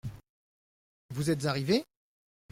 [1.11, 1.85] Vous êtes arrivé?